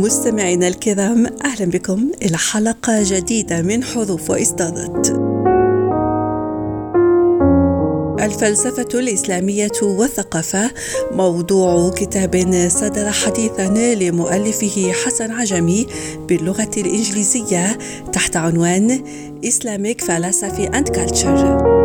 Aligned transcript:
مستمعينا 0.00 0.68
الكرام 0.68 1.26
أهلا 1.44 1.70
بكم 1.70 2.10
إلى 2.22 2.36
حلقة 2.38 3.02
جديدة 3.02 3.62
من 3.62 3.84
حروف 3.84 4.30
وإصدارات 4.30 5.08
الفلسفة 8.20 8.88
الإسلامية 8.94 9.70
والثقافة 9.82 10.70
موضوع 11.12 11.90
كتاب 11.90 12.66
صدر 12.68 13.10
حديثا 13.10 13.94
لمؤلفه 13.94 14.92
حسن 14.92 15.30
عجمي 15.30 15.86
باللغة 16.28 16.70
الإنجليزية 16.76 17.78
تحت 18.12 18.36
عنوان 18.36 19.04
Islamic 19.44 20.00
Philosophy 20.04 20.68
and 20.74 20.94
Culture. 20.94 21.79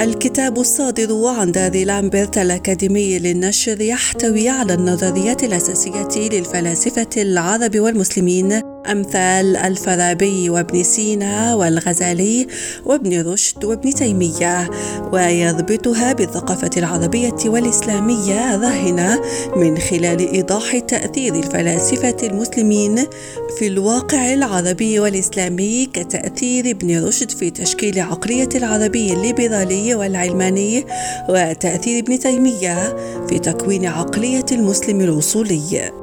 الكتاب 0.00 0.58
الصادر 0.58 1.26
عن 1.26 1.52
دار 1.52 1.84
لامبرت 1.84 2.38
الأكاديمي 2.38 3.18
للنشر 3.18 3.80
يحتوي 3.80 4.48
على 4.48 4.74
النظريات 4.74 5.44
الأساسية 5.44 6.28
للفلاسفة 6.28 7.22
العرب 7.22 7.76
والمسلمين 7.76 8.69
أمثال 8.86 9.56
الفارابي 9.56 10.50
وابن 10.50 10.82
سينا 10.82 11.54
والغزالي 11.54 12.46
وابن 12.86 13.32
رشد 13.32 13.64
وابن 13.64 13.94
تيمية 13.94 14.70
ويربطها 15.12 16.12
بالثقافة 16.12 16.70
العربية 16.76 17.36
والإسلامية 17.46 18.56
راهنة 18.56 19.20
من 19.56 19.78
خلال 19.78 20.32
إيضاح 20.32 20.78
تأثير 20.78 21.34
الفلاسفة 21.34 22.16
المسلمين 22.22 23.06
في 23.58 23.66
الواقع 23.66 24.32
العربي 24.32 25.00
والإسلامي 25.00 25.86
كتأثير 25.86 26.70
ابن 26.70 27.04
رشد 27.04 27.30
في 27.30 27.50
تشكيل 27.50 28.00
عقلية 28.00 28.48
العربي 28.54 29.12
الليبرالي 29.12 29.94
والعلماني 29.94 30.86
وتأثير 31.28 31.98
ابن 32.02 32.18
تيمية 32.18 32.96
في 33.28 33.38
تكوين 33.38 33.86
عقلية 33.86 34.46
المسلم 34.52 35.00
الوصولي. 35.00 35.99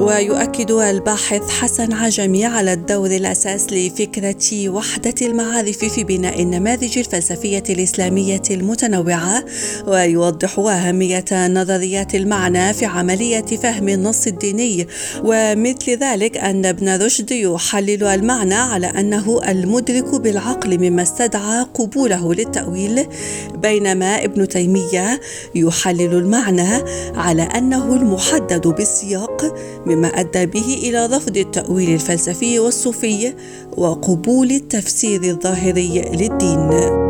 ويؤكد 0.00 0.70
الباحث 0.70 1.50
حسن 1.50 1.92
عجمي 1.92 2.44
على 2.44 2.72
الدور 2.72 3.10
الأساس 3.10 3.66
لفكرة 3.72 4.68
وحدة 4.68 5.14
المعارف 5.22 5.78
في 5.78 6.04
بناء 6.04 6.42
النماذج 6.42 6.98
الفلسفية 6.98 7.62
الإسلامية 7.70 8.42
المتنوعة 8.50 9.44
ويوضح 9.86 10.58
أهمية 10.58 11.24
نظريات 11.32 12.14
المعنى 12.14 12.72
في 12.72 12.86
عملية 12.86 13.40
فهم 13.40 13.88
النص 13.88 14.26
الديني. 14.26 14.86
ومثل 15.24 15.90
ذلك 15.90 16.36
أن 16.36 16.66
ابن 16.66 17.02
رشد 17.02 17.30
يحلل 17.30 18.04
المعنى 18.04 18.54
على 18.54 18.86
أنه 18.86 19.40
المدرك 19.48 20.20
بالعقل 20.20 20.78
مما 20.78 21.02
استدعى 21.02 21.66
قبوله 21.74 22.34
للتأويل 22.34 23.06
بينما 23.54 24.24
ابن 24.24 24.48
تيمية 24.48 25.20
يحلل 25.54 26.12
المعنى 26.14 26.84
على 27.14 27.42
أنه 27.42 27.94
المحدد 27.94 28.66
بالسياق 28.66 29.56
مما 29.86 30.08
أدى 30.08 30.46
به 30.46 30.78
إلى 30.82 31.06
رفض 31.06 31.36
التأويل 31.36 31.94
الفلسفي 31.94 32.58
والصوفي 32.58 33.34
وقبول 33.76 34.50
التفسير 34.50 35.22
الظاهري 35.22 36.00
للدين. 36.00 37.05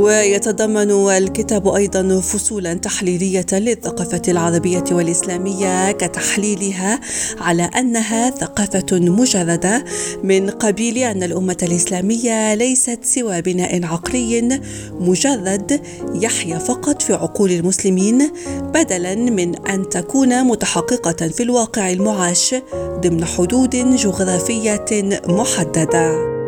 ويتضمن 0.00 0.90
الكتاب 1.10 1.68
أيضا 1.68 2.20
فصولا 2.20 2.74
تحليلية 2.74 3.46
للثقافة 3.52 4.22
العربية 4.28 4.84
والإسلامية 4.92 5.92
كتحليلها 5.92 7.00
على 7.38 7.62
أنها 7.62 8.30
ثقافة 8.30 8.86
مجردة 8.92 9.84
من 10.22 10.50
قبيل 10.50 10.98
أن 10.98 11.22
الأمة 11.22 11.56
الإسلامية 11.62 12.54
ليست 12.54 12.98
سوى 13.02 13.42
بناء 13.42 13.84
عقلي 13.84 14.60
مجرد 14.92 15.80
يحيا 16.14 16.58
فقط 16.58 17.02
في 17.02 17.14
عقول 17.14 17.50
المسلمين 17.50 18.30
بدلا 18.74 19.14
من 19.14 19.66
أن 19.66 19.88
تكون 19.88 20.44
متحققة 20.44 21.28
في 21.28 21.42
الواقع 21.42 21.90
المعاش 21.90 22.54
ضمن 22.74 23.24
حدود 23.24 23.96
جغرافية 23.96 25.20
محددة. 25.28 26.39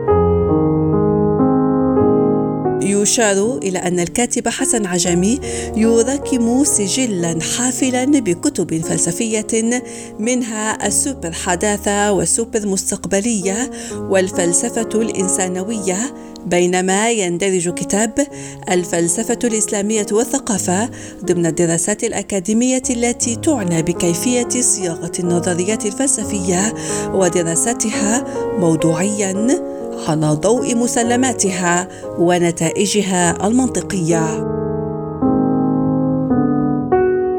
يشار 2.83 3.59
إلى 3.59 3.79
أن 3.79 4.01
الكاتب 4.01 4.49
حسن 4.49 4.87
عجمي 4.87 5.41
يراكم 5.77 6.65
سجلا 6.65 7.39
حافلا 7.57 8.05
بكتب 8.05 8.83
فلسفية 8.85 9.81
منها 10.19 10.87
السوبر 10.87 11.33
حداثة 11.33 12.13
والسوبر 12.13 12.67
مستقبلية 12.67 13.71
والفلسفة 13.95 14.89
الإنسانوية 14.95 16.15
بينما 16.47 17.11
يندرج 17.11 17.75
كتاب 17.75 18.27
الفلسفة 18.71 19.39
الإسلامية 19.45 20.07
والثقافة 20.13 20.91
ضمن 21.25 21.47
الدراسات 21.47 22.05
الأكاديمية 22.05 22.83
التي 22.91 23.37
تعنى 23.37 23.83
بكيفية 23.83 24.49
صياغة 24.61 25.13
النظريات 25.19 25.87
الفلسفية 25.87 26.75
ودراستها 27.15 28.25
موضوعيا. 28.59 29.72
على 30.09 30.27
ضوء 30.33 30.75
مسلماتها 30.75 31.89
ونتائجها 32.19 33.47
المنطقية. 33.47 34.53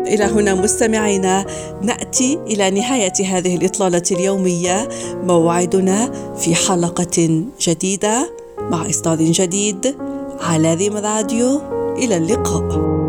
إلى 0.07 0.23
هنا 0.23 0.53
مستمعينا 0.53 1.45
نأتي 1.81 2.39
إلى 2.47 2.71
نهاية 2.71 3.37
هذه 3.37 3.55
الإطلالة 3.55 4.03
اليومية. 4.11 4.89
موعدنا 5.23 6.11
في 6.37 6.55
حلقة 6.55 7.43
جديدة 7.61 8.33
مع 8.59 8.89
إصدار 8.89 9.17
جديد 9.17 9.95
على 10.41 10.73
ريم 10.73 10.97
راديو. 10.97 11.61
إلى 11.97 12.17
اللقاء. 12.17 13.02